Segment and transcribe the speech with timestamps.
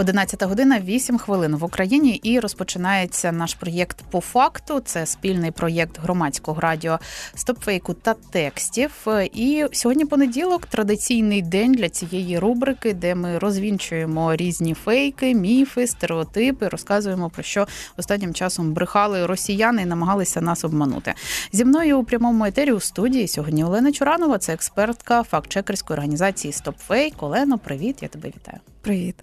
[0.00, 4.80] 11 година 8 хвилин в Україні і розпочинається наш проєкт по факту.
[4.84, 6.98] Це спільний проєкт громадського радіо
[7.34, 9.06] стопфейку та текстів.
[9.34, 16.68] І сьогодні понеділок традиційний день для цієї рубрики, де ми розвінчуємо різні фейки, міфи, стереотипи,
[16.68, 21.14] розказуємо про що останнім часом брехали росіяни і намагалися нас обманути.
[21.52, 27.22] Зі мною у прямому етері у студії сьогодні Олена Чуранова, це експертка фактчекерської організації Стопфейк.
[27.22, 28.58] Олено, привіт, я тебе вітаю.
[28.82, 29.14] Привіт,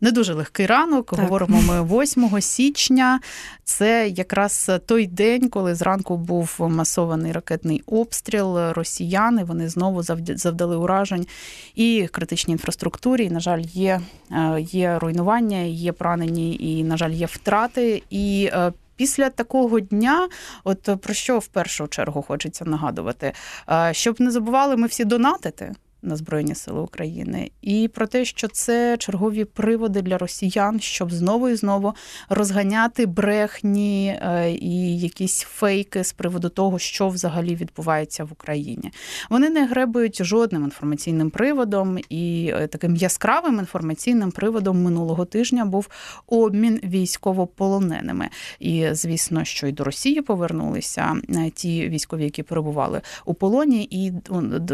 [0.00, 1.10] не дуже легкий ранок.
[1.10, 1.20] Так.
[1.20, 3.20] Говоримо ми 8 січня.
[3.64, 8.58] Це якраз той день, коли зранку був масований ракетний обстріл.
[8.58, 11.26] Росіяни вони знову завдали уражень
[11.74, 13.24] і критичній інфраструктурі.
[13.24, 14.00] І, на жаль, є,
[14.30, 18.02] е, є руйнування, є поранені, і на жаль, є втрати.
[18.10, 20.28] І е, Після такого дня,
[20.64, 23.32] от про що в першу чергу хочеться нагадувати,
[23.70, 28.48] е, щоб не забували ми всі донатити на Збройні Сили України, і про те, що
[28.48, 31.94] це чергові приводи для росіян, щоб знову і знову
[32.28, 38.90] розганяти брехні е, і якісь фейки з приводу того, що взагалі відбувається в Україні.
[39.30, 45.88] Вони не гребують жодним інформаційним приводом, і е, таким яскравим інформаційним приводом минулого тижня був
[46.26, 48.28] обмін військовополоненими.
[48.60, 54.12] І звісно, що й до Росії повернулися е, ті військові, які перебували у полоні, і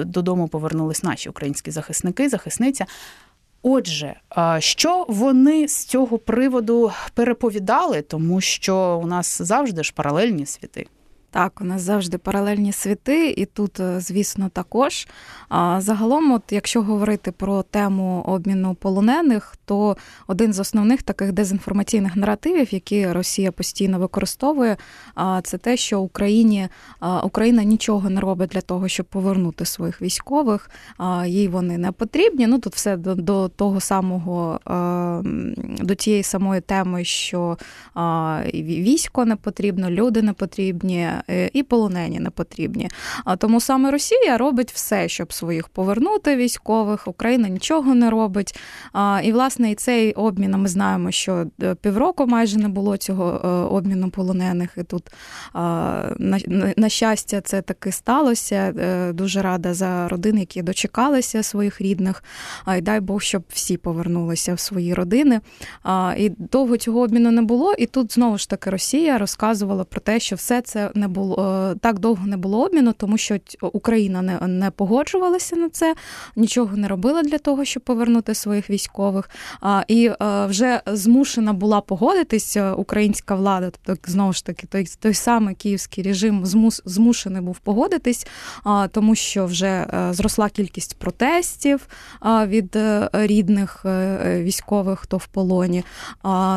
[0.04, 2.86] додому повернулись наші наші українські захисники, захисниця.
[3.62, 4.14] Отже,
[4.58, 10.86] що вони з цього приводу переповідали, тому що у нас завжди ж паралельні світи.
[11.32, 15.08] Так, у нас завжди паралельні світи, і тут, е, звісно, також.
[15.78, 22.74] Загалом, от якщо говорити про тему обміну полонених, то один з основних таких дезінформаційних наративів,
[22.74, 24.76] які Росія постійно використовує,
[25.42, 26.68] це те, що Україні
[27.22, 30.70] Україна нічого не робить для того, щоб повернути своїх військових.
[31.26, 32.46] Їй вони не потрібні.
[32.46, 34.60] Ну тут все до, до того самого,
[35.80, 37.58] до тієї самої теми, що
[38.54, 41.08] військо не потрібно, люди не потрібні.
[41.30, 42.88] Е, і полонені не потрібні.
[43.38, 47.08] Тому саме Росія робить все, щоб своїх повернути військових.
[47.08, 48.58] Україна нічого не робить.
[49.22, 53.48] І власне і цей обмін ми знаємо, що е, півроку майже не було цього е,
[53.48, 54.70] обміну полонених.
[54.76, 55.10] І тут
[56.76, 58.74] на щастя, це таки сталося.
[59.14, 62.24] Дуже рада за родини, які дочекалися своїх рідних.
[62.78, 65.40] І дай Бог, щоб всі повернулися в свої родини.
[66.16, 67.74] І довго цього обміну не було.
[67.78, 71.98] І тут знову ж таки Росія розказувала про те, що все це не було так
[71.98, 75.94] довго не було обміну, тому що Україна не не погоджувалася на це,
[76.36, 79.30] нічого не робила для того, щоб повернути своїх військових.
[79.88, 80.10] І
[80.48, 86.46] вже змушена була погодитися українська влада, тобто знову ж таки, той той самий київський режим
[86.46, 88.26] змус, змушений був погодитись,
[88.90, 91.86] тому що вже е, зросла кількість протестів
[92.46, 95.84] від е, рідних е, військових, хто в полоні.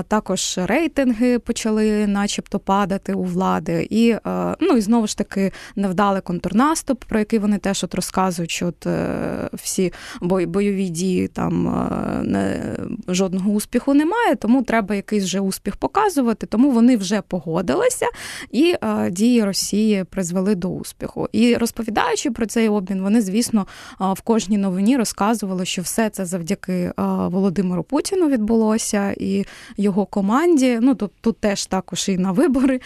[0.07, 3.87] Також рейтинги почали, начебто, падати у влади.
[3.89, 4.15] І
[4.59, 8.87] Ну і знову ж таки невдалий контрнаступ, про який вони теж от розказують, що от
[8.87, 12.75] е, всі бойові дії там е, не,
[13.07, 16.45] жодного успіху немає, тому треба якийсь вже успіх показувати.
[16.47, 18.05] Тому вони вже погодилися,
[18.51, 21.29] і е, дії Росії призвели до успіху.
[21.31, 23.67] І розповідаючи про цей обмін, вони, звісно,
[23.99, 29.45] в кожній новині розказували, що все це завдяки Володимиру Путіну відбулося і
[29.77, 30.79] його команді.
[30.81, 32.79] Ну тут, тут теж також і на вибори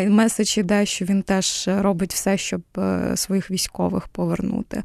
[0.00, 4.82] і меседж іде, що він теж робить все, щоб е, своїх військових повернути.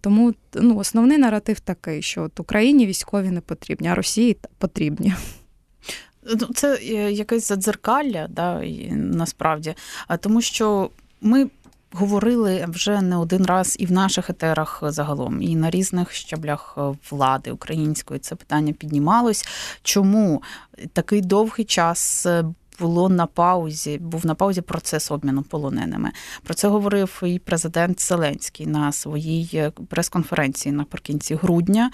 [0.00, 5.14] Тому ну, основний наратив такий, що от Україні військові не потрібні, а Росії потрібні.
[6.40, 9.74] Ну, це е, якесь задзеркалля, да, насправді,
[10.20, 10.90] тому що
[11.20, 11.50] ми.
[11.92, 16.78] Говорили вже не один раз і в наших етерах загалом, і на різних щаблях
[17.10, 19.46] влади української це питання піднімалось.
[19.82, 20.42] Чому
[20.92, 22.26] такий довгий час
[22.80, 26.12] було на паузі, був на паузі процес обміну полоненими.
[26.42, 31.90] Про це говорив і президент Зеленський на своїй е, прес-конференції наприкінці грудня,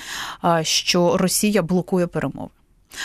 [0.62, 2.50] що Росія блокує перемови.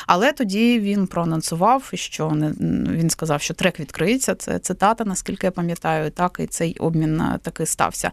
[0.07, 2.51] Але тоді він проанонсував, що не
[2.91, 4.35] він сказав, що трек відкриється.
[4.35, 8.11] Це цитата, наскільки я пам'ятаю, так і цей обмін таки стався.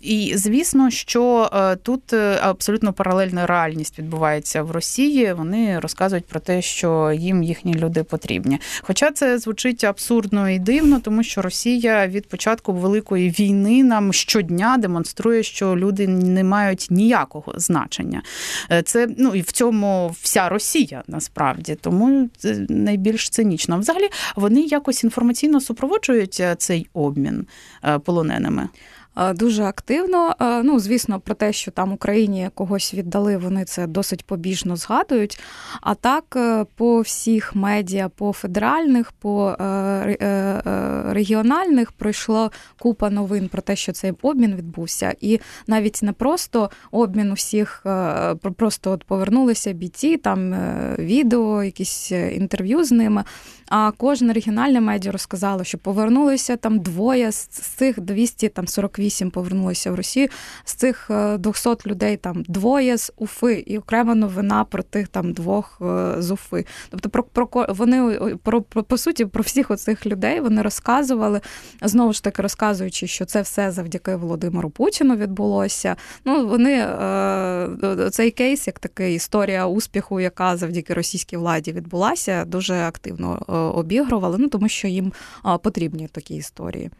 [0.00, 1.50] І звісно, що
[1.82, 2.12] тут
[2.42, 5.32] абсолютно паралельна реальність відбувається в Росії.
[5.32, 8.60] Вони розказують про те, що їм їхні люди потрібні.
[8.82, 14.76] Хоча це звучить абсурдно і дивно, тому що Росія від початку великої війни нам щодня
[14.76, 18.22] демонструє, що люди не мають ніякого значення.
[18.70, 23.78] Е, це ну і в цьому вся Росія насправді, тому це найбільш цинічно.
[23.78, 27.46] Взагалі вони якось інформаційно супроводжують е, цей обмін
[27.84, 28.68] е, полоненими.
[29.34, 30.34] Дуже активно.
[30.40, 35.40] Ну, звісно, про те, що там Україні когось віддали, вони це досить побіжно згадують.
[35.80, 40.62] А так, е, по всіх медіа, по федеральних, по е, е,
[41.08, 45.14] регіональних пройшло купа новин про те, що цей обмін відбувся.
[45.20, 47.86] І навіть не просто обмін усіх,
[48.56, 50.54] просто от повернулися бійці, там
[50.98, 53.24] відео, якісь інтерв'ю з ними.
[53.68, 60.28] А кожне регіональне медіа розказало, що повернулися там двоє з цих 248 повернулися в Росію.
[60.64, 65.32] З цих 200 е, людей там двоє з Уфи, і окрема новина про тих там
[65.32, 66.66] двох е, з Уфи.
[66.90, 71.40] Тобто, про про вони про, про по суті про всіх оцих людей вони розказували
[71.82, 75.96] знову ж таки розказуючи, що це все завдяки Володимиру Путіну відбулося.
[76.24, 82.74] Ну вони е, цей кейс, як такий історія успіху, яка завдяки російській владі відбулася, дуже
[82.74, 83.38] активно
[83.76, 85.12] обігрували, ну тому що їм
[85.62, 86.90] потрібні такі історії.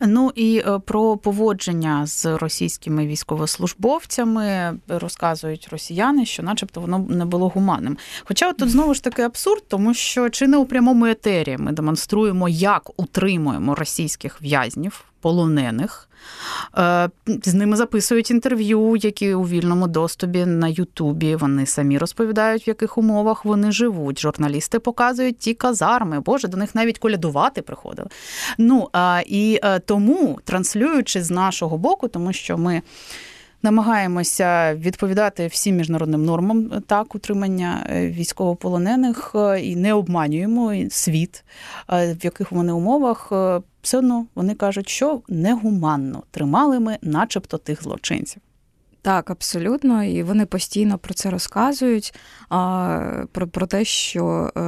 [0.00, 7.48] Ну і е, про поводження з російськими військовослужбовцями розказують росіяни, що, начебто, воно не було
[7.48, 7.98] гуманним.
[8.24, 12.48] Хоча тут знову ж таки абсурд, тому що чи не у прямому етері ми демонструємо,
[12.48, 16.08] як утримуємо російських в'язнів полонених.
[16.78, 17.10] Е,
[17.44, 21.36] з ними записують інтерв'ю, які у вільному доступі на Ютубі.
[21.36, 24.20] Вони самі розповідають, в яких умовах вони живуть.
[24.20, 26.20] Журналісти показують ті казарми.
[26.20, 28.08] Боже, до них навіть колядувати приходили.
[28.58, 28.88] Ну
[29.26, 32.82] і е, тому, транслюючи з нашого боку, тому що ми
[33.62, 41.44] намагаємося відповідати всім міжнародним нормам так утримання е, військовополонених і не обманюємо світ,
[41.88, 43.32] в яких вони умовах.
[43.82, 48.42] Все одно вони кажуть, що негуманно тримали ми, начебто, тих злочинців.
[49.02, 52.14] Так, абсолютно, і вони постійно про це розказують.
[53.32, 54.60] Про про те, що е,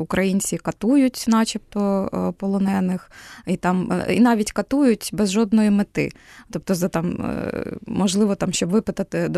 [0.00, 3.10] українці катують, начебто, е, полонених,
[3.46, 6.12] і там е, і навіть катують без жодної мети.
[6.50, 7.34] Тобто, за там
[7.86, 9.30] можливо, там, щоб випитати,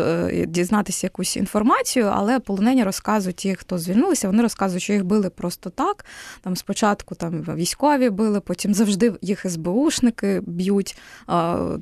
[0.47, 5.69] дізнатися якусь інформацію, але полонені розказують ті, хто звільнилися, вони розказують, що їх били просто
[5.69, 6.05] так.
[6.41, 10.97] Там спочатку там військові били, потім завжди їх СБУшники б'ють.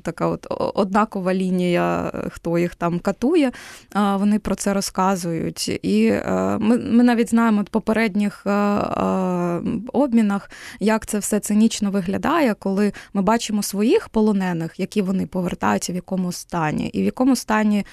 [0.02, 3.52] Така от однакова лінія хто їх там катує,
[3.94, 5.68] вони про це розказують.
[5.82, 9.60] І е, ми ми навіть знаємо в попередніх е, е,
[9.92, 10.50] обмінах,
[10.80, 16.32] як це все цинічно виглядає, коли ми бачимо своїх полонених, які вони повертаються, в якому
[16.32, 17.84] стані, і в якому стані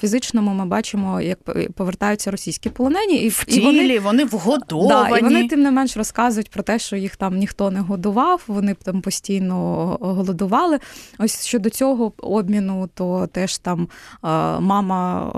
[0.00, 1.38] фізичному ми бачимо, як
[1.74, 4.88] повертаються російські полонені, і в тілі, вони, вони вгодовані.
[4.88, 8.42] Да, і вони тим не менш розказують про те, що їх там ніхто не годував,
[8.46, 9.56] вони там постійно
[10.00, 10.78] голодували.
[11.18, 13.88] Ось щодо цього обміну, то теж там
[14.60, 15.32] мама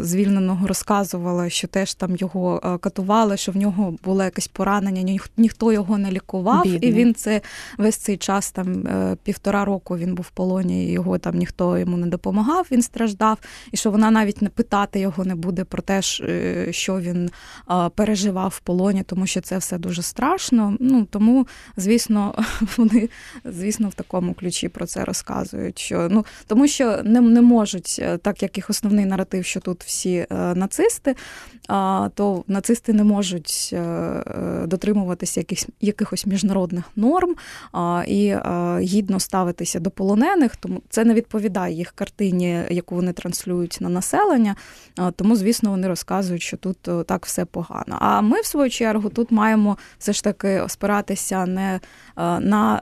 [0.00, 5.98] звільненого розказувала, що теж там його катували, що в нього було якесь поранення, ніхто його
[5.98, 6.90] не лікував, Бідний.
[6.90, 7.40] і він це
[7.78, 11.78] весь цей час, там е, півтора року він був в полоні, і його там ніхто
[11.78, 13.38] йому не допомагав, він страждав,
[13.72, 17.30] і що вона навіть не питати його не буде про те, е, що він
[17.94, 20.76] переживав в полоні, тому що це все дуже страшно.
[20.80, 21.46] Ну тому,
[21.76, 22.34] звісно,
[22.76, 23.08] вони
[23.44, 25.78] звісно в такому ключі про це розказують.
[25.78, 29.84] Що ну тому, що не не можуть, е, так як їх основний наратив, що тут
[29.84, 31.14] всі е, нацисти,
[32.14, 34.22] то нацисти не можуть е,
[34.66, 37.34] дотримуватися якихось якихось міжнародних норм
[38.06, 38.34] і
[38.80, 44.56] гідно ставитися до полонених, тому це не відповідає їх картині, яку вони транслюють на населення.
[45.16, 47.96] Тому, звісно, вони розказують, що тут так все погано.
[48.00, 51.80] А ми, в свою чергу, тут маємо все ж таки спиратися не
[52.40, 52.80] на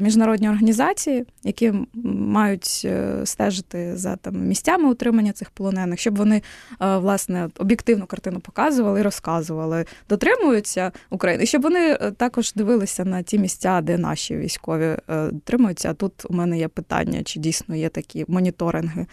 [0.00, 1.72] міжнародні організації, які
[2.04, 2.88] мають
[3.24, 6.42] стежити за там місцями утримання цих полонених, щоб вони
[6.82, 13.22] е, власне об'єктивну картину показували і розказували, дотримуються України, щоб вони е, також дивилися на
[13.22, 15.90] ті місця, де наші військові е, тримаються.
[15.90, 19.06] А тут у мене є питання, чи дійсно є такі моніторинги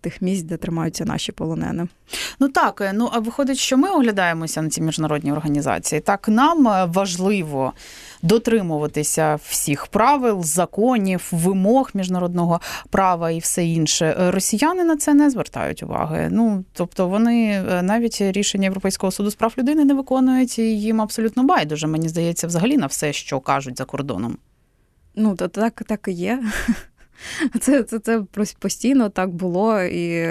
[0.00, 1.88] тих місць, де тримаються наші полонени.
[2.40, 6.00] Ну так, ну а виходить, що ми оглядаємося на ці міжнародні організації.
[6.00, 7.72] Так нам важливо
[8.22, 12.60] дотримуватися всіх правил, законів, вимог міжнародного
[12.90, 14.16] права і все інше.
[14.18, 16.28] Росіяни на це не звертають уваги.
[16.30, 21.44] Ну тобто вони навіть рішення Європейського суду з прав людини не виконують і їм абсолютно
[21.44, 21.86] байдуже.
[21.86, 24.38] Мені здається, взагалі на все, що кажуть за кордоном.
[25.14, 26.42] Ну, то так, так і є.
[27.60, 28.22] Це це, це
[28.58, 29.82] постійно так було.
[29.82, 30.28] І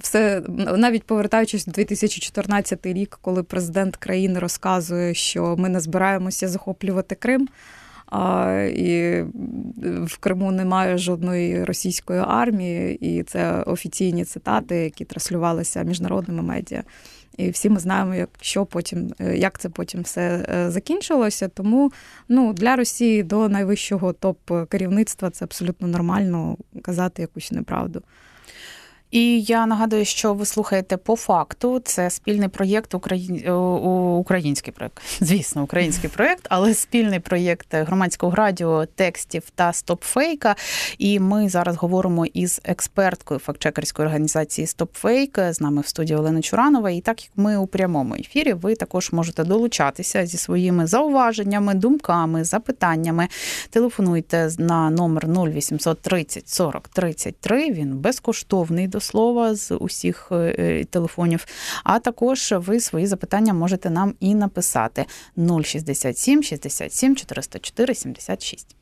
[0.00, 0.42] все,
[0.76, 7.48] навіть повертаючись в 2014 рік, коли президент країни розказує, що ми не збираємося захоплювати Крим.
[8.06, 9.22] А, І
[10.06, 16.82] в Криму немає жодної російської армії, і це офіційні цитати, які транслювалися міжнародними медіа.
[17.36, 21.48] І всі ми знаємо, як що потім, е, як це потім все е, закінчилося.
[21.48, 21.92] Тому
[22.28, 28.02] ну, для Росії до найвищого топ керівництва це абсолютно нормально казати якусь неправду.
[29.14, 31.80] І я нагадую, що ви слухаєте по факту.
[31.84, 33.48] Це спільний проєкт Україн...
[34.18, 40.56] український проєкт, звісно, український проєкт, але спільний проєкт громадського радіо, текстів та стопфейка.
[40.98, 45.38] І ми зараз говоримо із експерткою фактчекерської організації Стопфейк.
[45.50, 46.90] З нами в студії Олена Чуранова.
[46.90, 52.44] І так як ми у прямому ефірі, ви також можете долучатися зі своїми зауваженнями, думками,
[52.44, 53.28] запитаннями.
[53.70, 57.70] Телефонуйте на номер 0830 40 33.
[57.70, 61.46] Він безкоштовний до слова з усіх е, е, телефонів.
[61.84, 65.06] А також ви свої запитання можете нам і написати
[65.62, 68.76] 067 67 404 76.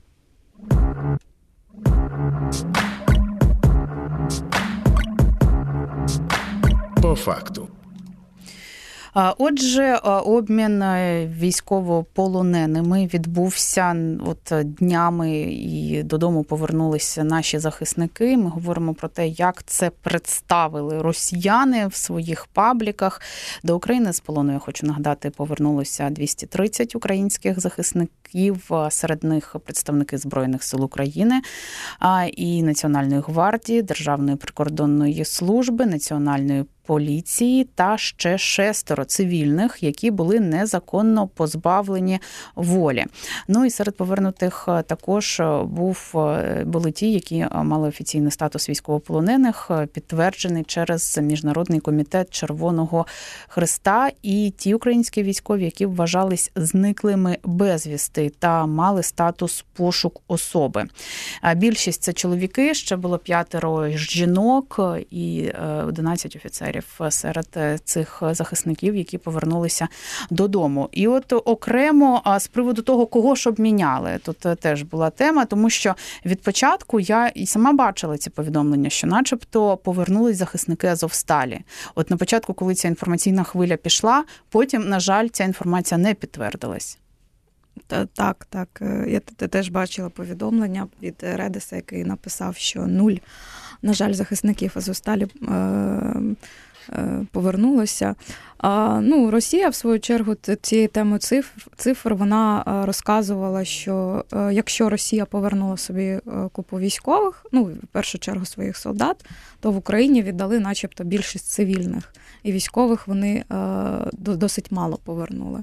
[7.03, 7.69] По факту.
[9.15, 18.37] Отже, обмін е, військовополоненими відбувся от днями і додому повернулися наші захисники.
[18.37, 23.21] Ми говоримо про те, як це представили росіяни в своїх пабліках.
[23.63, 28.71] До України з полону я хочу нагадати, повернулося 230 українських захисників.
[28.91, 31.41] Серед них представники збройних сил України
[32.37, 41.29] і Національної гвардії, Державної прикордонної служби, національної поліції та ще шестеро цивільних, які були незаконно
[41.29, 42.19] позбавлені
[42.55, 43.05] волі.
[43.49, 48.69] Ну і серед повернутих е, також е, був е, були ті, які мали офіційний статус
[48.69, 53.07] військовополонених, підтверджений через міжнародний комітет Червоного
[53.49, 60.85] Христа, і ті українські військові, які вважались зниклими безвісти та мали статус пошук особи.
[61.57, 65.51] Більшість це чоловіки ще було п'ятеро жінок і
[65.87, 69.89] 11 офіцерів волонтерів серед е, цих захисників, які повернулися
[70.31, 70.89] додому.
[70.93, 75.71] І от окремо з приводу того, кого ж обміняли, тут е, теж була тема, тому
[75.71, 81.61] що від початку я і сама бачила ці повідомлення, що, начебто, повернулись захисники Азовсталі.
[81.95, 86.99] От на початку, коли ця інформаційна хвиля пішла, потім, на жаль, ця інформація не підтвердилась.
[88.15, 88.69] Так, так.
[88.83, 93.17] Е, я теж бачила повідомлення від Редеса, який написав, що нуль
[93.83, 95.53] на жаль, захисників Азовсталі е,
[96.89, 98.15] е, повернулося.
[99.01, 105.25] Ну, Росія, в свою чергу, цією темою цифр, цифр вона е, розказувала, що якщо Росія
[105.25, 106.19] повернула собі
[106.53, 109.25] купу військових, ну, в першу чергу своїх солдат,
[109.61, 112.15] то в Україні віддали, начебто, більшість цивільних.
[112.43, 113.45] І військових вони
[114.13, 115.63] досить мало повернули.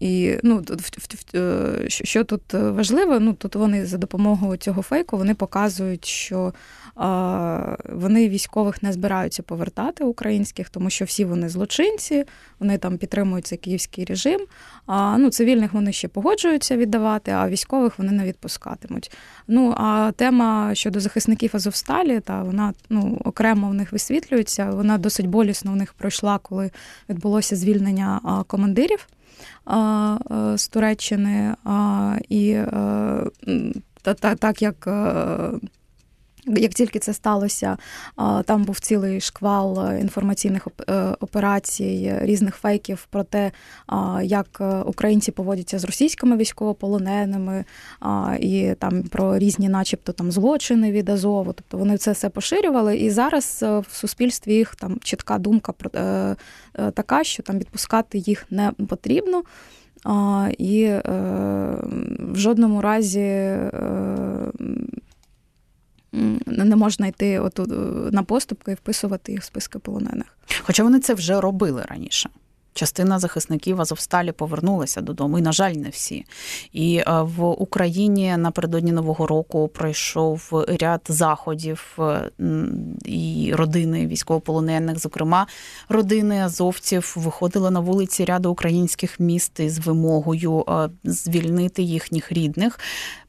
[0.00, 0.64] І ну,
[1.34, 6.52] е, що тут важливо, ну тут вони за допомогою цього фейку вони показують, що
[7.92, 12.24] вони військових не збираються повертати українських, тому що всі вони злочинці,
[12.60, 14.40] вони там підтримують цей київський режим.
[14.86, 19.12] А ну, цивільних вони ще погоджуються віддавати, а військових вони не відпускатимуть.
[19.48, 24.70] Ну а тема щодо захисників Азовсталі, та вона ну окремо в них висвітлюється.
[24.70, 26.70] Вона досить болісно в них пройшла, коли
[27.08, 29.08] відбулося звільнення командирів
[30.56, 31.54] з Туреччини.
[32.28, 32.56] І
[34.38, 34.88] так як
[36.46, 37.76] як тільки це сталося,
[38.44, 43.52] там був цілий шквал е, інформаційних е, операцій, різних фейків про те,
[44.22, 47.64] як е, українці поводяться з російськими військовополоненими,
[48.40, 51.52] і там про різні, начебто, там злочини від Азову.
[51.52, 52.96] Тобто вони це все поширювали.
[52.96, 55.90] І зараз в суспільстві їх там чітка думка про
[56.90, 59.42] така, що там відпускати їх не потрібно.
[60.58, 60.90] І
[62.18, 63.56] в жодному разі
[66.46, 67.74] не можна йти отут е,
[68.12, 70.26] на поступки і вписувати їх в списки полонених.
[70.62, 72.30] Хоча вони це вже робили раніше.
[72.78, 75.38] частина захисників Азовсталі повернулася додому.
[75.38, 76.24] І, на жаль, не всі.
[76.72, 81.98] І в Україні напередодні нового року пройшов ряд заходів
[83.04, 85.46] і родини військовополонених, зокрема
[85.88, 90.64] родини азовців, виходили на вулиці ряду українських міст із вимогою
[91.04, 92.78] звільнити їхніх рідних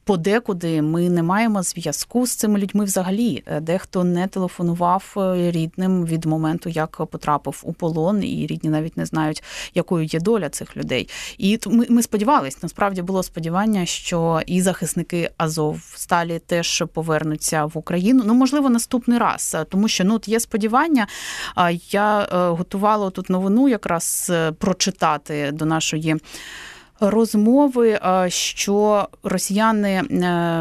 [0.04, 3.42] подекуди ми не маємо зв'язку з цими людьми взагалі.
[3.46, 8.96] Е, дехто не телефонував е, рідним від моменту, як потрапив у полон, і рідні навіть
[8.96, 9.42] не знають,
[9.74, 11.08] якою є доля цих людей.
[11.38, 17.72] І ми, ми сподівалися, насправді було сподівання, що і захисники Азов сталі теж повернуться в
[17.74, 18.22] Україну.
[18.26, 21.06] Ну можливо, наступний раз, е, тому що ну от є сподівання.
[21.90, 26.16] Я готувала тут новину, якраз прочитати до нашої
[27.00, 30.04] розмови, що росіяни е,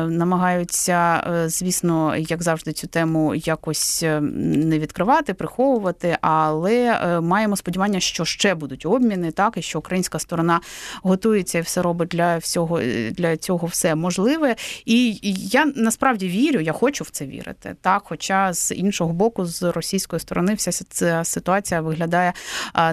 [0.05, 7.99] намагаються, е, звісно, як завжди, цю тему якось е, не відкривати, приховувати, але маємо сподівання,
[7.99, 10.61] що ще будуть обміни, так і що українська сторона
[11.03, 12.81] готується і все робить для всього
[13.11, 14.55] для цього все можливе.
[14.85, 15.19] І
[15.51, 17.75] я насправді вірю, я хочу в це вірити.
[17.81, 22.33] Так, хоча з іншого боку, з російської сторони, вся ця ситуація виглядає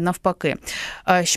[0.01, 0.57] навпаки.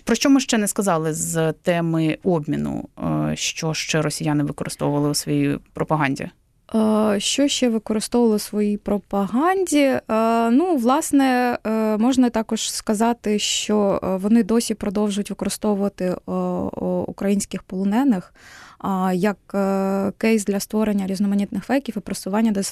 [0.03, 1.98] Про що ми ще не сказали з теми?
[1.99, 6.29] Програми обміну, е, що ще росіяни використовували у своїй пропаганді?
[6.75, 9.77] Е, що ще використовували у своїй пропаганді?
[9.77, 10.01] Е,
[10.49, 11.57] ну, власне,
[11.99, 16.15] можна також сказати, що вони досі продовжують використовувати
[17.07, 18.33] українських полонених
[19.13, 19.37] як
[20.17, 22.63] кейс для створення різноманітних фейків і просування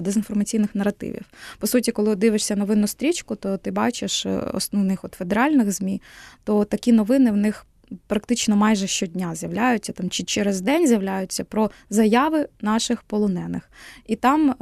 [0.00, 1.22] дезінформаційних наративів.
[1.58, 6.02] По суті, коли дивишся новинну стрічку, то ти бачиш основних от федеральних змі,
[6.44, 7.66] то такі новини в них
[8.06, 13.70] практично майже щодня з'являються там чи через день з'являються про заяви наших полонених.
[14.06, 14.54] І там е,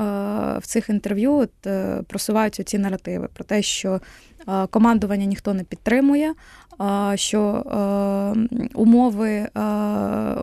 [0.59, 4.01] в цих інтерв'ю от, е, просуваються ці наративи про те, що
[4.49, 6.35] е, командування ніхто не підтримує,
[7.15, 7.65] що
[8.75, 10.34] умови у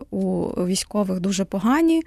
[0.66, 2.02] військових дуже погані,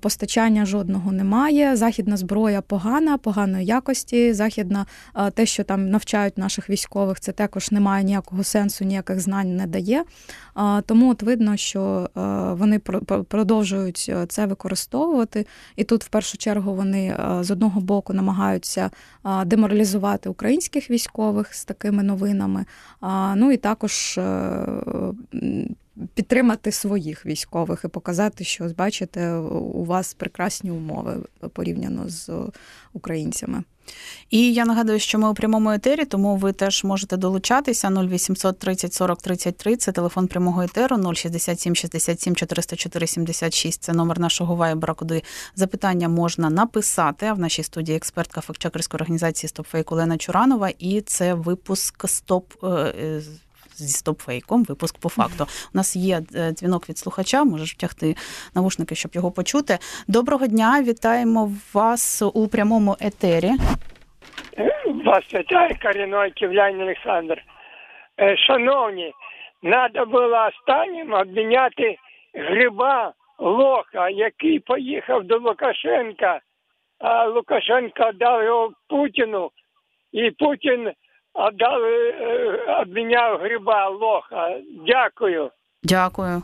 [0.00, 1.76] постачання жодного немає.
[1.76, 4.32] Західна зброя погана, поганої якості.
[4.32, 4.86] Західна
[5.34, 9.66] те, що там навчають наших військових, це також не має ніякого сенсу, ніяких знань не
[9.66, 10.04] дає.
[10.86, 12.10] Тому от видно, що
[12.58, 12.78] вони
[13.28, 15.46] продовжують це використовувати.
[15.76, 18.90] І тут, в першу чергу, вони з одного боку намагаються
[19.46, 22.64] деморалізувати українських військових з такими новинами.
[23.36, 24.20] Ну і також
[26.14, 31.16] підтримати своїх військових і показати, що бачите, у вас прекрасні умови
[31.52, 32.30] порівняно з
[32.92, 33.62] українцями.
[34.30, 38.94] І я нагадую, що ми у прямому етері, тому ви теж можете долучатися 0800 30
[38.94, 43.82] 40 33, Це телефон прямого етеру 067 67 404 76.
[43.82, 45.22] Це номер нашого вайбера, куди
[45.54, 47.26] запитання можна написати.
[47.26, 50.68] А в нашій студії експертка фактчекерської організації «Стопфейк» Олена Чуранова.
[50.78, 52.52] І це випуск Стоп.
[53.78, 55.44] Зі стопфейком, випуск по факту.
[55.74, 58.14] У нас є е, дзвінок від слухача, можеш втягти
[58.54, 59.78] навушники, щоб його почути.
[60.08, 63.50] Доброго дня, вітаємо вас у прямому етері.
[65.04, 67.42] Вас вітає корінной ківлянин Олександр.
[68.20, 69.12] Е, шановні,
[69.62, 71.96] треба було останнім обміняти
[72.34, 76.40] гриба лоха, який поїхав до Лукашенка,
[76.98, 79.50] а Лукашенко дав його Путіну,
[80.12, 80.92] і Путін
[81.38, 84.58] Отдали, е, обміняв гриба лоха.
[84.86, 85.50] Дякую.
[85.82, 86.42] Дякую.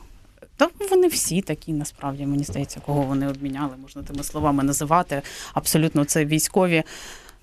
[0.57, 5.23] Та вони всі такі, насправді, мені здається, кого вони обміняли, можна тими словами називати.
[5.55, 6.83] Абсолютно це військові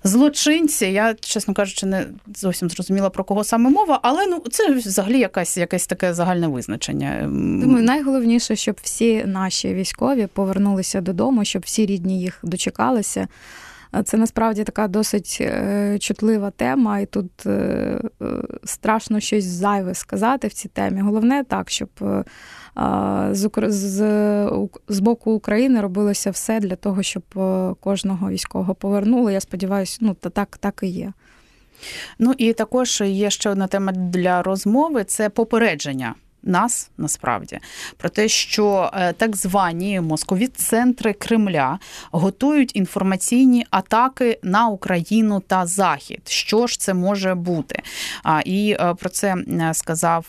[0.04, 0.86] злочинці.
[0.86, 5.56] Я, чесно кажучи, не зовсім зрозуміла про кого саме мова, але ну це взагалі якась
[5.56, 7.20] якесь таке загальне визначення.
[7.62, 13.28] Думаю, найголовніше, щоб всі наші військові повернулися додому, щоб всі рідні їх дочекалися.
[14.04, 18.26] Це насправді така досить е, чутлива тема, і тут е, е,
[18.64, 21.00] страшно щось зайве сказати в цій темі.
[21.00, 21.88] Головне так, щоб
[24.88, 27.22] з боку України робилося все для того, щоб
[27.80, 29.32] кожного військового повернули.
[29.32, 31.12] Я сподіваюся, ну так, так і є.
[32.18, 37.58] Ну і також є ще одна тема для розмови: це попередження нас насправді
[37.96, 41.78] про те, що е, так звані мозкові центри Кремля
[42.10, 46.20] готують інформаційні атаки на Україну та Захід.
[46.24, 47.82] Що ж це може бути?
[48.44, 50.26] І е, про це е, сказав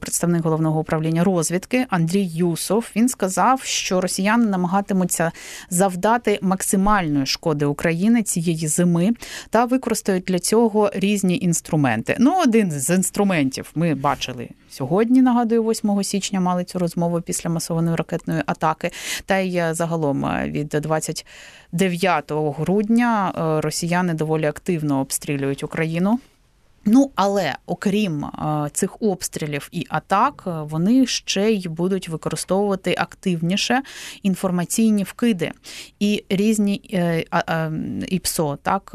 [0.00, 2.90] представник головного управління розвідки Андрій Юсов.
[2.96, 5.32] Він сказав, що росіяни намагатимуться
[5.70, 9.10] завдати максимальної шкоди України цієї зими
[9.50, 12.16] та використають для цього різні інструменти.
[12.18, 15.22] Ну, один з інструментів ми бачили сьогодні.
[15.22, 18.90] Нагадую, 8 січня мали цю розмову після масованої ракетної атаки.
[19.26, 26.18] Та й е, загалом е, від 29 грудня е, росіяни доволі активно обстрілюють Україну.
[26.84, 28.26] Ну, але окрім
[28.72, 33.82] цих обстрілів і атак, вони ще й будуть використовувати активніше
[34.22, 35.52] інформаційні вкиди
[35.98, 36.74] і різні
[38.08, 38.94] ІПСО, так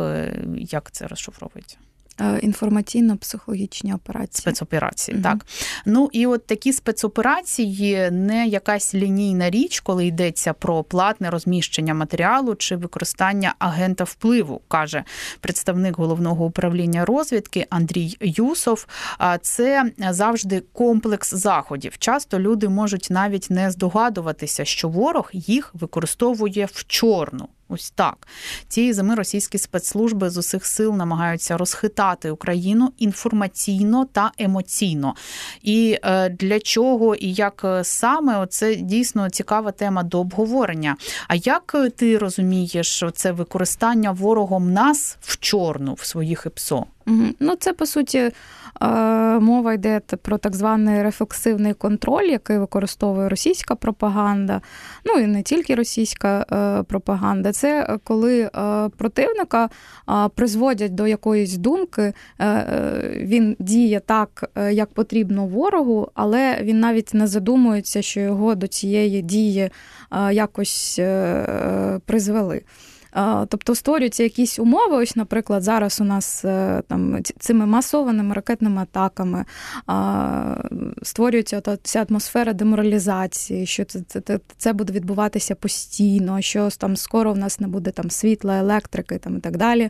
[0.55, 1.77] як це розшифровується?
[2.21, 4.41] Е, інформаційно-психологічні операції.
[4.41, 5.23] Спецоперації, угу.
[5.23, 5.45] так.
[5.85, 12.55] Ну і от такі спецоперації не якась лінійна річ, коли йдеться про платне розміщення матеріалу
[12.55, 15.03] чи використання агента впливу, каже
[15.39, 18.87] представник головного управління розвідки Андрій Юсов.
[19.41, 21.97] Це завжди комплекс заходів.
[21.97, 27.47] Часто люди можуть навіть не здогадуватися, що ворог їх використовує в чорну.
[27.69, 28.27] Ось так
[28.67, 35.15] цієї зими російські спецслужби з усіх сил намагаються розхитати Україну інформаційно та емоційно.
[35.61, 40.95] І е, для чого і як е, саме це дійсно цікава тема до обговорення.
[41.27, 46.85] А як ти розумієш це використання ворогом нас в чорну в своїх ІПСО?
[47.39, 48.31] Ну, це по суті Е,
[49.41, 54.61] мова йде про так званий рефлексивний контроль, який використовує російська пропаганда,
[55.05, 57.51] ну і не тільки російська е, пропаганда.
[57.51, 58.49] Це коли е,
[58.97, 59.69] противника
[60.35, 62.13] призводять до якоїсь думки,
[63.15, 69.21] він діє так, як потрібно ворогу, але він навіть не задумується, що його до цієї
[69.21, 69.69] дії
[70.31, 70.99] якось
[72.05, 72.61] призвели.
[73.47, 74.95] Тобто створюються якісь умови.
[74.95, 79.45] Ось, наприклад, зараз у нас е, там цими масованими ракетними атаками
[81.03, 87.37] створюється ця атмосфера деморалізації, що це це, це буде відбуватися постійно, що там скоро в
[87.37, 89.89] нас не буде там світла, електрики там, і так далі.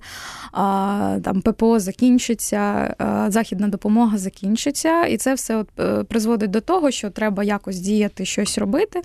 [1.24, 2.96] Там ППО закінчиться,
[3.28, 8.26] західна допомога закінчиться, і це все от е, призводить до того, що треба якось діяти,
[8.26, 9.02] щось робити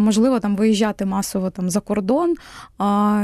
[0.00, 2.34] можливо, там виїжджати масово там за кордон,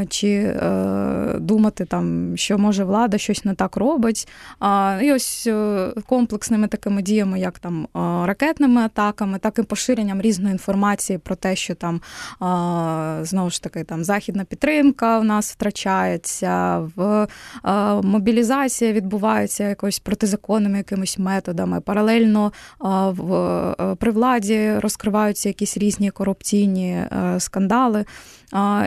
[0.07, 4.29] чи е, думати, там, що може влада щось не так робить.
[4.59, 7.89] А, І ось е, комплексними такими діями, як там
[8.27, 12.01] ракетними атаками, так і поширенням різної інформації про те, що там
[12.41, 17.27] а, знову ж таки там західна підтримка в нас втрачається, в
[17.63, 21.81] а, мобілізація відбувається якось протизаконними якимись методами.
[21.81, 23.35] Паралельно а, в
[23.81, 28.05] е, при владі розкриваються якісь різні корупційні е, скандали.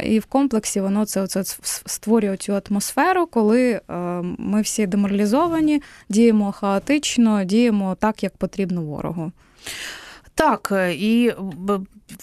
[0.04, 1.44] І в комплексі воно це, це
[1.86, 3.82] створює цю атмосферу, коли е,
[4.38, 9.32] ми всі деморалізовані, діємо хаотично, діємо так, як потрібно ворогу.
[10.36, 11.34] Так, е, і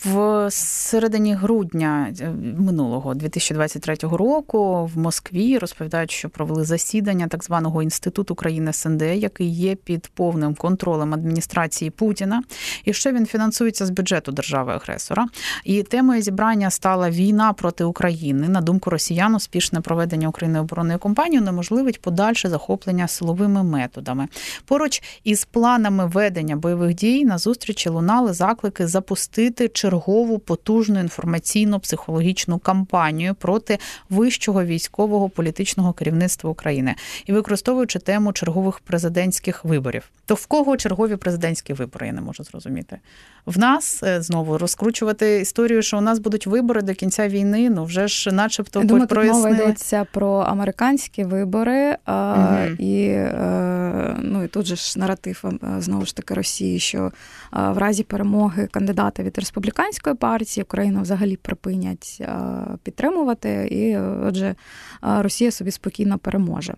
[0.04, 7.82] в середині грудня е, минулого 2023 року в Москві розповідають, що провели засідання так званого
[7.82, 12.42] інституту країн СНД, який є під повним контролем адміністрації Путіна.
[12.84, 15.26] І ще він фінансується з бюджету держави-агресора.
[15.64, 18.48] І темою зібрання стала війна проти України.
[18.48, 24.28] На думку росіян, успішне проведення України оборонної кампанії неможливить подальше захоплення силовими методами.
[24.64, 33.34] Поруч із планами ведення бойових дій на зустрічі лунали заклики запустити чергову потужну інформаційно-психологічну кампанію
[33.34, 33.78] проти
[34.10, 36.94] вищого військового політичного керівництва України
[37.26, 40.10] і використовуючи тему чергових президентських виборів.
[40.28, 42.06] То в кого чергові президентські вибори?
[42.06, 42.98] Я не можу зрозуміти.
[43.46, 47.70] В нас е, знову розкручувати історію, що у нас будуть вибори до кінця війни.
[47.70, 52.64] Ну вже ж, начебто, Думаю, тут мова йдеться про американські вибори, угу.
[52.78, 57.12] і е, ну і тут же ж наратив е, знову ж таки Росії, що
[57.52, 62.22] в разі перемоги кандидата від республіканської партії Україну взагалі припинять
[62.82, 64.54] підтримувати, і отже,
[65.02, 66.74] Росія собі спокійно переможе.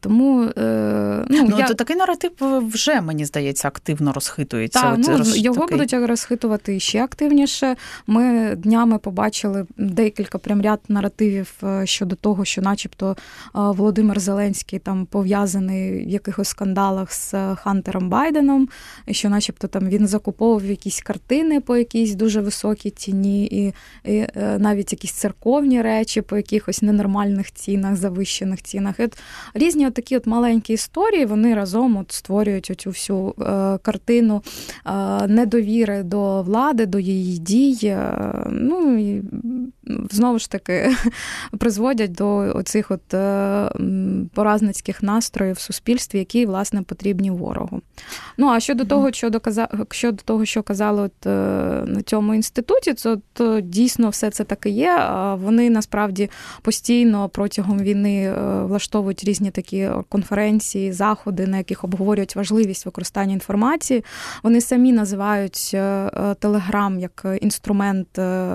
[0.00, 1.66] Тому ну, ну я...
[1.66, 2.30] то такий наратив
[2.60, 4.82] вже мені здається активно розхитується.
[4.82, 5.38] Так, ну, роз...
[5.38, 5.78] Його такий...
[5.78, 7.76] будуть розхитувати ще активніше.
[8.06, 13.16] Ми днями побачили декілька прям ряд наративів е, щодо того, що, начебто, е,
[13.52, 18.68] Володимир Зеленський там пов'язаний в якихось скандалах з Хантером Байденом,
[19.06, 24.26] і що, начебто, там він закуповував якісь картини по якійсь дуже високій ціні, і, і
[24.36, 29.00] е, навіть якісь церковні речі по якихось ненормальних цінах, завищених цінах.
[29.00, 29.18] І от
[29.54, 32.35] Різні от такі от маленькі історії вони разом от створюють
[32.70, 33.34] оцю всю
[33.82, 34.42] картину
[35.28, 37.78] недовіри до влади, до її дій.
[37.84, 39.22] Е, ну і
[40.10, 40.96] знову ж таки
[41.58, 43.70] призводять до оцих от е,
[44.34, 47.80] поразницьких настроїв в суспільстві, які власне потрібні ворогу.
[48.36, 49.68] Ну а щодо того, що доказа...
[49.90, 51.30] щодо того, що казали от е,
[51.86, 55.10] на цьому інституті, то, то дійсно все це таки є.
[55.34, 56.30] Вони насправді
[56.62, 64.04] постійно протягом війни влаштовують різні такі конференції, заходи, на яких обговорюють важливість використання інформації.
[64.42, 65.76] Вони самі називають
[66.38, 68.08] Телеграм як інструмент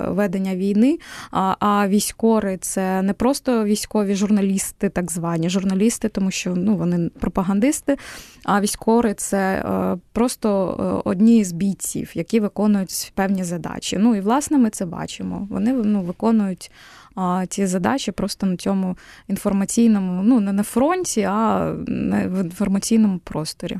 [0.08, 0.98] ведення війни.
[1.30, 7.96] А військори це не просто військові журналісти, так звані журналісти, тому що ну вони пропагандисти,
[8.44, 9.64] а військові це
[10.12, 13.96] просто одні з бійців, які виконують певні задачі.
[14.00, 15.46] Ну і власне ми це бачимо.
[15.50, 16.70] Вони ну, виконують
[17.48, 18.96] ці задачі просто на цьому
[19.28, 21.70] інформаційному, ну не на фронті, а
[22.26, 23.78] в інформаційному просторі.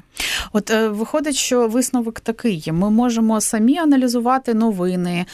[0.53, 5.27] От е, виходить, що висновок такий: ми можемо самі аналізувати новини,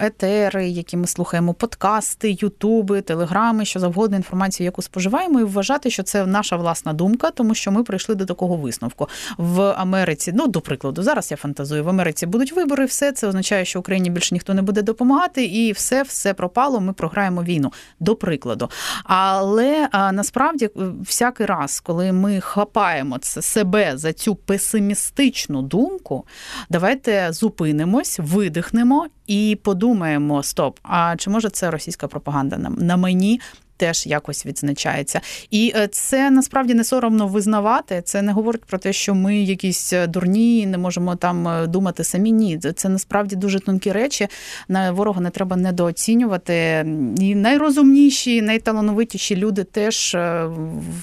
[0.00, 6.02] етери, які ми слухаємо, подкасти, ютуби, телеграми, що завгодно інформацію, яку споживаємо, і вважати, що
[6.02, 10.32] це наша власна думка, тому що ми прийшли до такого висновку в Америці.
[10.34, 14.10] Ну, до прикладу, зараз я фантазую, в Америці будуть вибори, все це означає, що Україні
[14.10, 16.80] більше ніхто не буде допомагати, і все, все пропало.
[16.80, 18.70] Ми програємо війну, до прикладу.
[19.04, 26.26] Але насправді е, всякий раз, коли ми хапаємо це себе за цю песимістичну думку,
[26.70, 33.40] давайте зупинимось, видихнемо і подумаємо: стоп, а чи може це російська пропаганда на мені?
[33.76, 35.20] Теж якось відзначається.
[35.50, 38.02] І е, це насправді не соромно визнавати.
[38.04, 42.04] Це не говорить про те, що ми якісь е, дурні, не можемо там е, думати
[42.04, 42.32] самі.
[42.32, 44.28] Ні, це насправді дуже тонкі речі.
[44.68, 46.86] На ворога не треба недооцінювати.
[47.18, 50.16] І найрозумніші, найталановитіші люди теж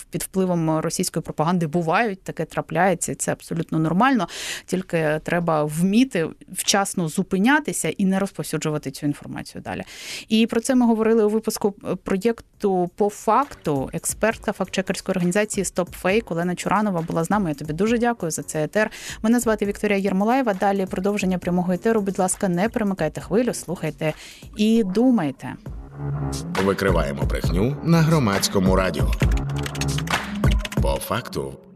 [0.09, 2.23] під впливом російської пропаганди бувають.
[2.23, 4.27] Таке трапляється, і це абсолютно нормально.
[4.65, 9.83] Тільки треба вміти вчасно зупинятися і не розповсюджувати цю інформацію далі.
[10.29, 11.71] І про це ми говорили у випуску
[12.03, 17.49] проєкту проєкту по факту експертка фактчекерської організації StopFake Олена Чуранова була з нами.
[17.49, 18.91] Я тобі дуже дякую за цей етер.
[19.21, 20.53] Мене звати Вікторія Єрмолаєва.
[20.53, 22.01] Далі продовження прямого етеру.
[22.01, 24.13] Будь ласка, не перемикайте хвилю, слухайте
[24.57, 25.53] і думайте.
[26.63, 29.11] Викриваємо брехню на громадському радіо.
[30.81, 31.70] По факту.